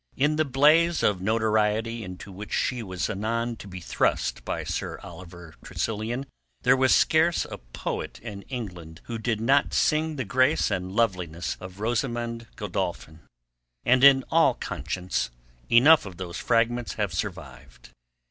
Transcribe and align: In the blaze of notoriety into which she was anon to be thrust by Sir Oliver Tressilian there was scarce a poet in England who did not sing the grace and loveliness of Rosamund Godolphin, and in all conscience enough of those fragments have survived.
In 0.17 0.35
the 0.37 0.45
blaze 0.45 1.03
of 1.03 1.21
notoriety 1.21 2.03
into 2.03 2.31
which 2.31 2.51
she 2.51 2.81
was 2.81 3.07
anon 3.07 3.55
to 3.57 3.67
be 3.67 3.79
thrust 3.79 4.43
by 4.43 4.63
Sir 4.63 4.97
Oliver 5.03 5.53
Tressilian 5.63 6.25
there 6.63 6.75
was 6.75 6.95
scarce 6.95 7.45
a 7.45 7.59
poet 7.59 8.17
in 8.17 8.41
England 8.49 9.01
who 9.03 9.19
did 9.19 9.39
not 9.39 9.75
sing 9.75 10.15
the 10.15 10.25
grace 10.25 10.71
and 10.71 10.91
loveliness 10.95 11.55
of 11.59 11.79
Rosamund 11.79 12.47
Godolphin, 12.55 13.19
and 13.85 14.03
in 14.03 14.23
all 14.31 14.55
conscience 14.55 15.29
enough 15.69 16.07
of 16.07 16.17
those 16.17 16.37
fragments 16.39 16.93
have 16.95 17.13
survived. 17.13 17.89